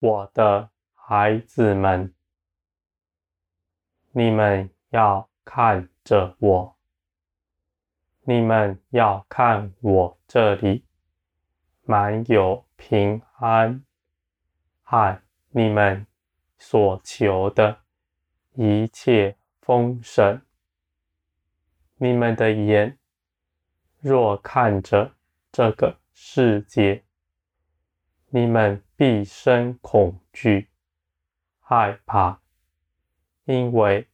[0.00, 2.14] 我的孩子们，
[4.12, 6.76] 你们要看着我，
[8.22, 10.86] 你们要看我这里，
[11.82, 13.84] 满有平安
[14.82, 16.06] 和你们
[16.56, 17.82] 所求的
[18.54, 20.40] 一切丰盛。
[21.96, 22.98] 你们的眼
[23.98, 25.14] 若看着
[25.52, 27.04] 这个世界，
[28.30, 30.68] 你们必生恐惧、
[31.58, 32.42] 害怕，
[33.46, 34.06] 因为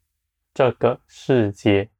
[0.54, 1.90] 这个世界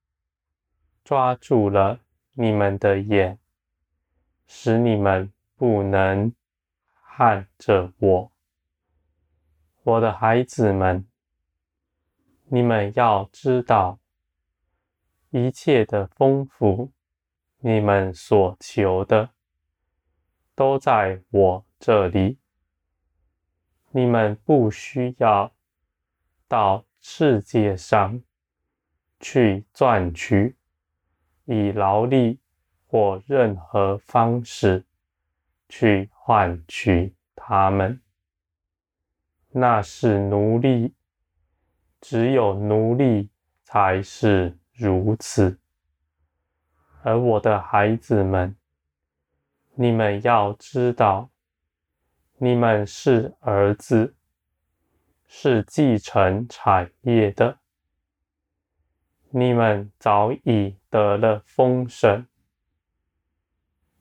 [1.03, 1.99] 抓住了
[2.35, 3.41] 你们的眼，
[4.47, 6.33] 使你们不能
[7.17, 8.33] 看着我。
[9.83, 11.09] 我的孩子们，
[12.45, 13.99] 你们要知道。
[15.31, 16.93] 一切的丰富，
[17.59, 19.31] 你们所求的，
[20.55, 22.39] 都在我这里。
[23.91, 25.53] 你们不需要
[26.47, 28.23] 到世界上
[29.21, 30.57] 去赚取，
[31.45, 32.39] 以劳力
[32.87, 34.85] 或任何方式
[35.69, 38.01] 去换取它们。
[39.51, 40.95] 那是奴隶，
[42.01, 43.31] 只有奴隶
[43.65, 44.57] 才是。
[44.79, 45.59] 如此，
[47.03, 48.55] 而我的孩子们，
[49.75, 51.31] 你们要知道，
[52.39, 54.15] 你们是儿子，
[55.27, 57.59] 是继承产业的。
[59.31, 62.27] 你们早已得了封神，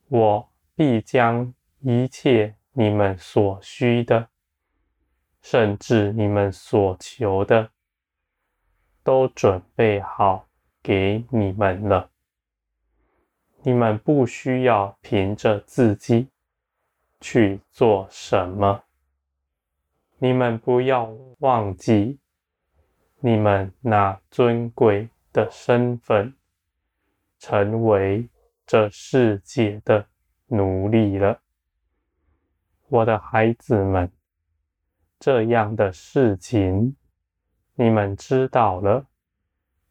[0.07, 4.29] 我必将一切你们所需的，
[5.41, 7.71] 甚至你们所求的，
[9.03, 10.47] 都准备好。
[10.83, 12.11] 给你们了，
[13.63, 16.27] 你们不需要凭着自己
[17.25, 18.83] 去做什么。
[20.19, 22.19] 你们不要忘记
[23.19, 26.35] 你们那尊贵的身份，
[27.39, 28.29] 成为
[28.67, 30.05] 这世界的
[30.45, 31.41] 奴隶了。
[32.89, 34.11] 我的孩子们，
[35.17, 36.95] 这样的事情
[37.73, 39.03] 你们知道了。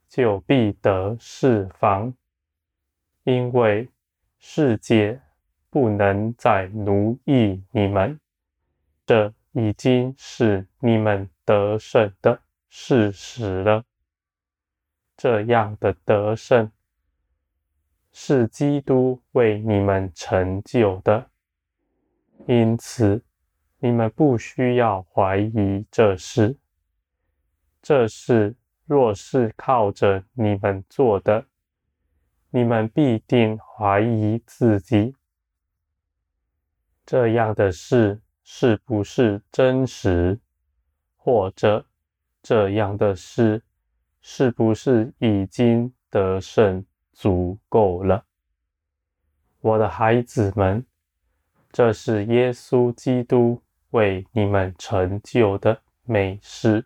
[0.06, 2.14] 就必得释放，
[3.24, 3.88] 因为
[4.38, 5.20] 世界
[5.74, 8.20] 不能再奴役你们，
[9.04, 13.84] 这已经是你们得胜的事实了。
[15.16, 16.70] 这样的得胜
[18.12, 21.28] 是基督为你们成就的，
[22.46, 23.24] 因此
[23.80, 26.56] 你们不需要怀疑这事，
[27.82, 28.54] 这事。
[28.86, 31.46] 若是靠着你们做的，
[32.50, 35.16] 你们必定怀疑自己。
[37.06, 40.38] 这样的事是不是真实？
[41.16, 41.86] 或者
[42.42, 43.62] 这样的事
[44.20, 48.24] 是不是已经得胜足够了？
[49.60, 50.84] 我的孩子们，
[51.70, 56.84] 这是耶稣基督为你们成就的美事，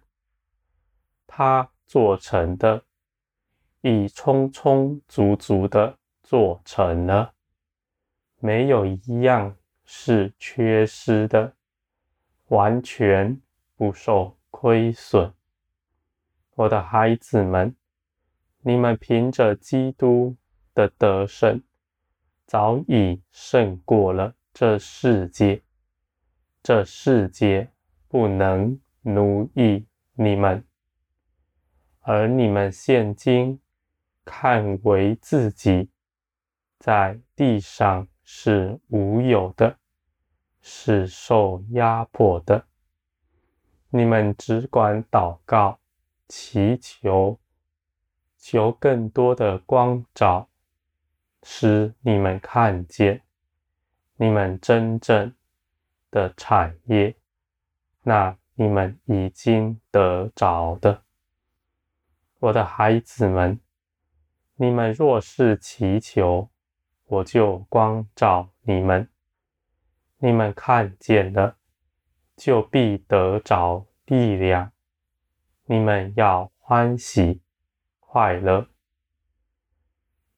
[1.27, 1.71] 他。
[1.91, 2.85] 做成的，
[3.81, 7.33] 已充充足足的做成了，
[8.41, 9.57] 没有一样
[9.91, 11.55] 是缺失的，
[12.49, 13.41] 完全
[13.75, 15.33] 不受亏损。
[16.57, 17.75] 我的孩子们，
[18.61, 20.37] 你们凭着基督
[20.75, 21.63] 的得胜，
[22.45, 25.63] 早已胜过了这世界，
[26.63, 27.73] 这世界
[28.09, 30.63] 不能奴役你们。
[32.01, 33.59] 而你们现今
[34.23, 35.89] 看为自己
[36.79, 39.79] 在地上是无有的，
[40.61, 42.67] 是受压迫的，
[43.89, 45.81] 你们只管祷告、
[46.29, 47.41] 祈求，
[48.37, 50.51] 求更多的光照，
[51.43, 53.23] 使你们看见
[54.17, 55.35] 你们真正
[56.11, 57.17] 的产业，
[58.03, 61.03] 那你们已经得着的。
[62.41, 63.59] 我的孩子们，
[64.57, 66.51] 你们若是祈求，
[67.09, 69.09] 我就光照你们。
[70.19, 71.57] 你们看见了，
[72.37, 74.73] 就必得着力量。
[75.65, 77.43] 你们要欢喜
[77.99, 78.69] 快乐，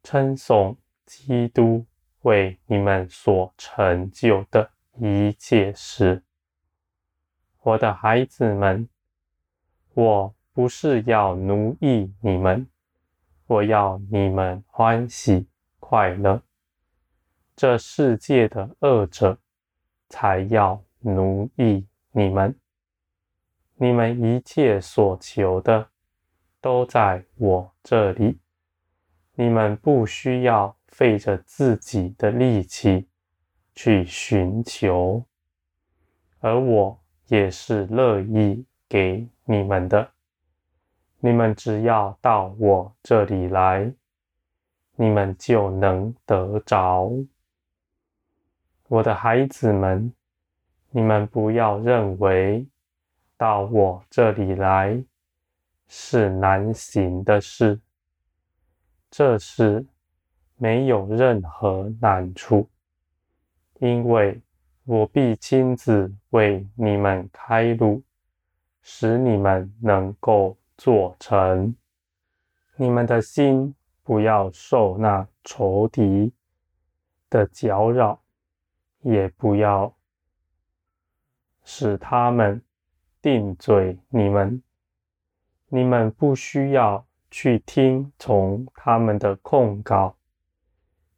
[0.02, 1.84] 称颂基督
[2.22, 6.24] 为你们所成就的一切事。
[7.62, 8.88] 我的孩子们，
[9.94, 10.34] 我。
[10.52, 12.68] 不是要奴役你们，
[13.46, 16.42] 我要你们欢喜快乐。
[17.60, 19.38] 这世界的恶者
[20.08, 22.58] 才要奴役你们，
[23.74, 25.86] 你们一切所求的
[26.62, 28.40] 都在我这里，
[29.34, 33.06] 你们不需要费着自己的力气
[33.74, 35.22] 去寻求，
[36.38, 40.10] 而我也是乐意给你们的。
[41.18, 43.92] 你们只要到我这里来，
[44.96, 47.12] 你们就能得着。
[48.90, 50.12] 我的孩子们，
[50.90, 52.66] 你们不要认为
[53.36, 55.00] 到我这里来
[55.86, 57.80] 是难行的事，
[59.08, 59.86] 这事
[60.56, 62.68] 没有任何难处，
[63.78, 64.42] 因为
[64.82, 68.02] 我必亲自为你们开路，
[68.82, 70.56] 使你们能够。
[70.82, 71.76] 做成，
[72.76, 76.32] 你们的心不要受那仇敌
[77.28, 78.18] 的搅扰，
[79.02, 79.94] 也不要
[81.64, 82.62] 使他们
[83.22, 84.62] 定罪你们。
[85.68, 90.16] 你们不需要去听从他们的控告。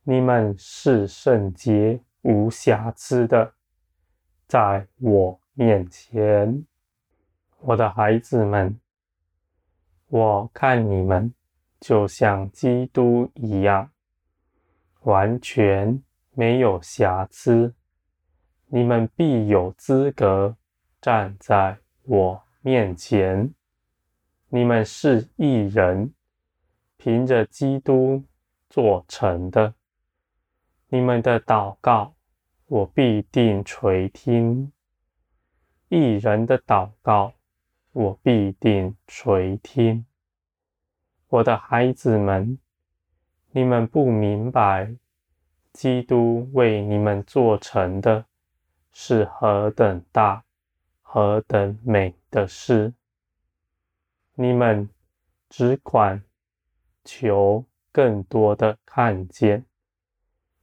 [0.04, 3.54] 你们是圣洁无瑕疵的，
[4.46, 6.66] 在我面前，
[7.60, 8.78] 我的孩子们。
[10.08, 11.32] 我看你们
[11.80, 13.90] 就像基督一样，
[15.04, 16.02] 完全
[16.34, 17.74] 没有瑕疵。
[18.66, 20.56] 你们必有资格
[21.00, 23.54] 站在我面前。
[24.48, 26.12] 你们是一人，
[26.96, 28.24] 凭着基督
[28.68, 29.74] 做成的。
[30.88, 32.14] 你们的祷告，
[32.66, 34.72] 我必定垂听。
[35.88, 37.34] 一人的祷告。
[37.94, 40.06] 我必定垂听，
[41.28, 42.58] 我的孩子们，
[43.50, 44.96] 你们不明白，
[45.72, 48.24] 基督为你们做成的
[48.92, 50.44] 是何等大、
[51.00, 52.92] 何等美的事。
[54.34, 54.88] 你们
[55.48, 56.22] 只管
[57.04, 59.64] 求更多的看见，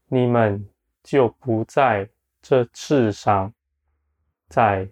[0.07, 0.69] 你们
[1.03, 2.09] 就不在
[2.41, 3.53] 这世上，
[4.47, 4.89] 在。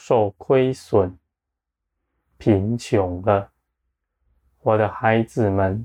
[0.00, 1.18] 受亏损、
[2.36, 3.50] 贫穷了，
[4.60, 5.84] 我的孩子们，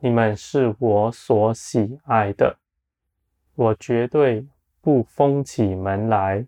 [0.00, 2.56] 你们是我所喜爱的，
[3.56, 4.46] 我绝对
[4.80, 6.46] 不封起门来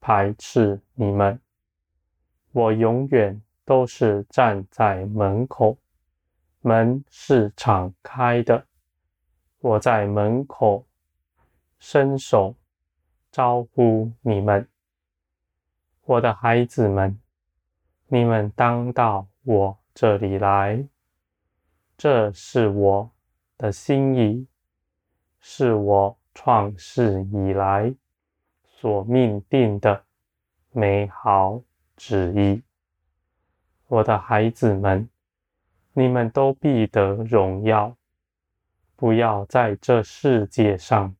[0.00, 1.38] 排斥你们，
[2.50, 5.78] 我永远都是站在门口，
[6.60, 8.66] 门是敞开的，
[9.60, 10.84] 我在门口
[11.78, 12.56] 伸手
[13.30, 14.68] 招呼你们。
[16.04, 17.16] 我的孩子们，
[18.08, 20.84] 你们当到我这里来，
[22.02, 23.08] 这是我
[23.56, 24.44] 的心意，
[25.38, 27.94] 是我创世以来
[28.64, 30.04] 所命定的
[30.72, 31.62] 美好
[31.96, 32.60] 旨意。
[33.86, 35.08] 我的孩子们，
[35.92, 37.96] 你们都必得荣耀，
[38.96, 41.14] 不要在这世界上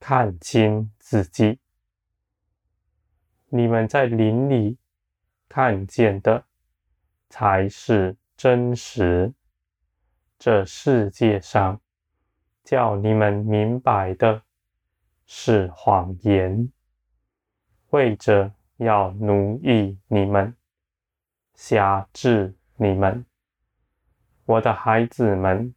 [0.00, 1.58] 看清自己。
[3.50, 4.78] 你们在灵里
[5.50, 6.42] 看见的
[7.28, 9.34] 才是真实，
[10.38, 11.80] 这世界上
[12.62, 14.40] 叫你们明白的
[15.26, 16.70] 是谎言，
[17.90, 20.54] 为着要奴役你们、
[21.54, 23.26] 辖制你们。
[24.44, 25.74] 我的孩子们，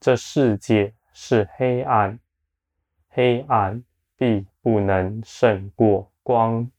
[0.00, 2.18] 这世界是黑暗，
[3.10, 3.84] 黑暗
[4.16, 6.70] 必不能胜过光。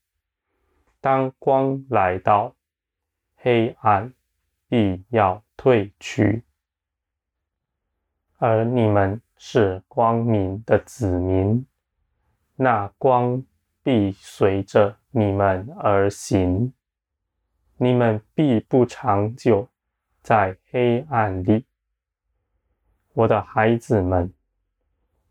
[1.00, 2.55] 当光来到，
[3.35, 4.12] 黑暗
[4.67, 6.43] 必要退去，
[8.47, 11.65] 而你们是光明的子民，
[12.55, 13.43] 那光
[13.81, 16.71] 必随着你们而行，
[17.77, 19.67] 你们必不长久
[20.21, 21.65] 在黑暗里。
[23.13, 24.31] 我的孩子们，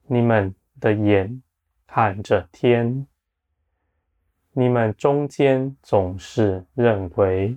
[0.08, 1.40] 你们的眼
[1.86, 3.06] 看着天。
[4.50, 7.56] 你们中间总是认为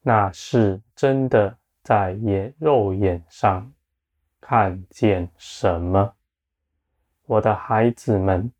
[0.00, 3.72] 那是真的，在眼肉眼上
[4.40, 6.14] 看见什么？
[7.26, 8.52] 我的孩子们，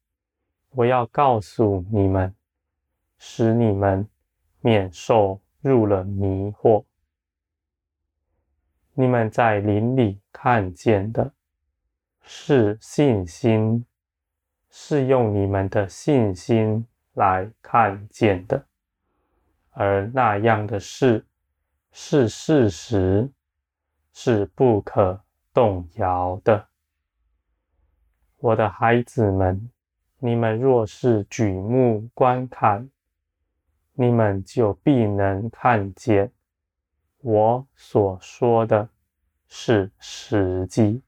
[0.71, 2.35] 我要告诉你们，
[3.19, 4.09] 使你们
[4.61, 6.85] 免受入了迷惑。
[8.95, 11.33] 你们在林里看见的
[12.23, 13.85] 是信心。
[14.75, 18.65] 是用你们的信心来看见的，
[19.73, 21.27] 而那样的事
[21.95, 23.31] 是事实，
[24.15, 25.23] 是不可
[25.53, 26.69] 动摇的。
[28.39, 29.71] 我的孩子们，
[30.19, 32.91] 你们若是举目观看，
[33.93, 36.33] 你们就必能看见
[37.19, 38.89] 我所说的
[39.47, 41.03] 是实际。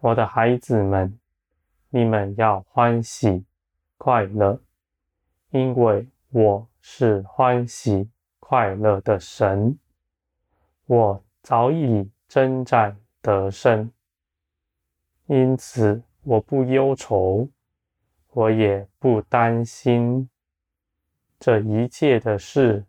[0.00, 1.18] 我的孩子们，
[1.88, 3.46] 你们要欢喜
[3.96, 4.60] 快乐，
[5.50, 8.10] 因为我是欢喜
[8.52, 9.78] 快乐的神。
[10.84, 13.90] 我早已征战得胜，
[15.24, 17.48] 因此我不忧愁，
[18.32, 20.28] 我也不担心。
[21.40, 22.84] 这一切的事，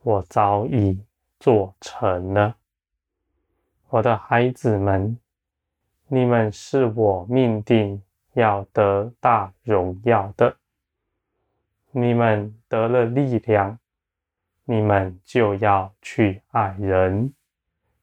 [0.00, 1.04] 我早已
[1.38, 2.56] 做成了。
[3.90, 5.18] 我的孩子们，
[6.06, 10.56] 你们是我命定要得大荣耀的。
[11.90, 13.78] 你们得了力量，
[14.64, 17.32] 你们就要去爱人，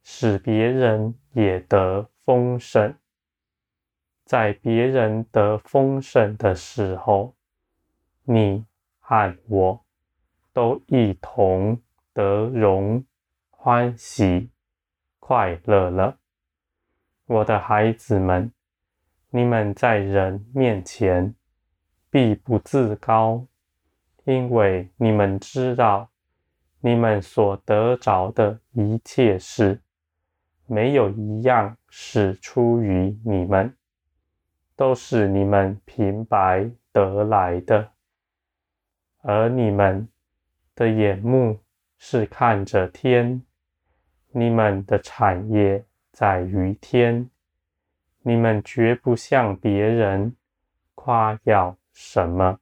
[0.03, 2.95] 使别人也得丰盛。
[4.25, 7.35] 在别人得丰盛的时候，
[8.23, 8.65] 你。
[9.03, 9.83] 和我
[10.53, 11.81] 都一同
[12.13, 13.03] 得荣、
[13.49, 14.49] 欢喜、
[15.19, 16.17] 快乐了。
[17.25, 18.49] 我的孩子们，
[19.31, 21.35] 你们在人面前
[22.09, 23.45] 必不自高，
[24.23, 26.09] 因为你们知道，
[26.83, 29.79] 你们所得着的一切事，
[30.65, 33.75] 没有一样是出于你们，
[34.75, 37.91] 都是你们平白得来的。
[39.21, 40.07] 而你们
[40.73, 41.59] 的眼目
[41.99, 43.43] 是看着天，
[44.31, 47.29] 你们的产业在于天，
[48.23, 50.35] 你们绝不向别人
[50.95, 52.59] 夸耀什么。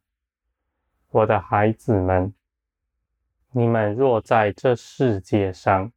[1.12, 2.34] 我的孩子们，
[3.52, 5.92] 你们若在这世界上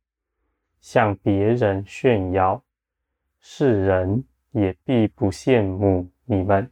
[0.81, 2.63] 向别人炫耀，
[3.41, 6.71] 世人也必不羡慕你们，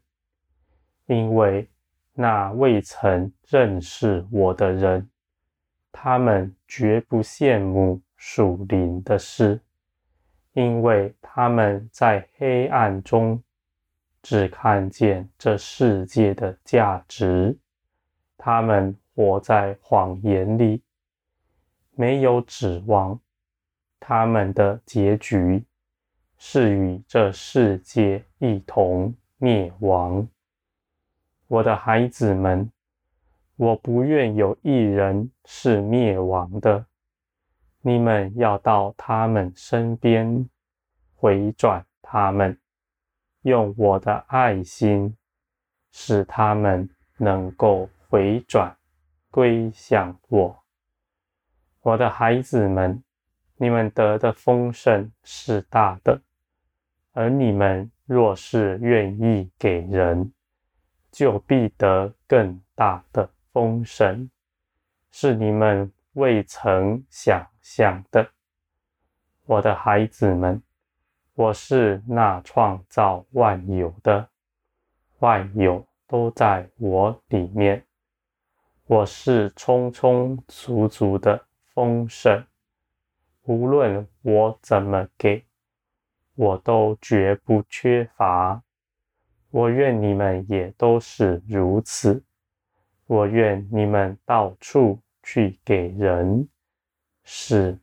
[1.06, 1.68] 因为。
[2.12, 5.08] 那未曾认识我的人，
[5.90, 9.58] 他们绝不羡慕属灵的事，
[10.52, 13.42] 因为他们在黑暗中
[14.20, 17.56] 只看见这世界的价值，
[18.36, 20.82] 他们活在谎言里，
[21.90, 23.20] 没有指望，
[23.98, 25.62] 他们的结局
[26.38, 30.26] 是与这世界一同灭亡。
[31.48, 32.72] 我的孩子们，
[33.56, 36.86] 我不愿有一人是灭亡的。
[37.82, 40.48] 你们要到他们身边，
[41.14, 42.58] 回转他们，
[43.42, 45.14] 用我的爱心，
[45.90, 48.74] 使他们能够回转
[49.30, 50.64] 归向我。
[51.82, 53.02] 我的孩子们，
[53.56, 56.20] 你们得的丰盛是大的，
[57.12, 60.32] 而你们若是愿意给人，
[61.10, 64.28] 就必得更大的丰盛，
[65.10, 68.28] 是你们未曾想象的。
[69.46, 70.62] 我的孩子们，
[71.34, 74.28] 我是那创造万有的，
[75.20, 77.84] 万有都在我里面。
[78.90, 82.44] 我是充充足足的丰盛，
[83.44, 85.44] 无论我怎么给，
[86.34, 88.60] 我都绝不缺乏。
[89.50, 92.24] 我愿你们也都是如此。
[93.06, 96.48] 我愿你们到处去给人，
[97.22, 97.78] 使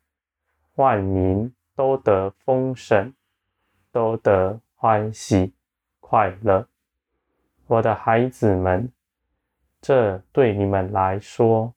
[0.76, 3.14] 万民都得丰盛，
[3.94, 5.54] 都得欢喜
[6.02, 6.68] 快乐。
[7.68, 8.92] 我的孩子们，
[9.81, 11.74] 这对你们来说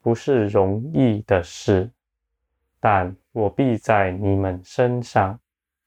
[0.00, 1.90] 不是容易的事，
[2.80, 5.38] 但我必在你们身上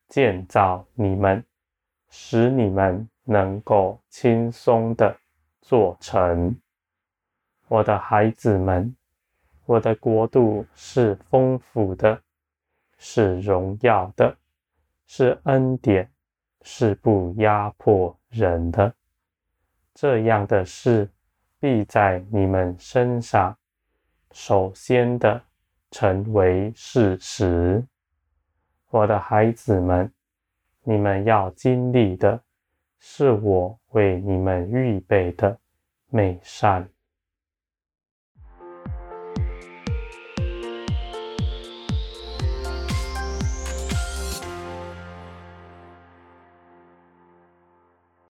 [0.08, 1.44] 建造你们，
[2.10, 3.08] 使你们。
[3.30, 5.14] 能够轻松地
[5.60, 6.56] 做成，
[7.68, 8.96] 我的孩子们，
[9.66, 12.22] 我的国度是丰富的，
[12.98, 14.34] 是荣耀的，
[15.08, 16.10] 是恩典，
[16.62, 18.94] 是不压迫人的。
[19.94, 21.10] 这样的事
[21.60, 23.58] 必在你们身上
[24.32, 25.42] 首先的
[25.92, 27.84] 成为事实。
[28.90, 30.12] 我的孩子们，
[30.84, 32.42] 你们要经历的。
[33.00, 35.56] 是我为你们预备的
[36.10, 36.90] 美善